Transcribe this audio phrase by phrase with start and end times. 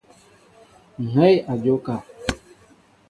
[1.03, 1.95] Ŋhɛy a njóka.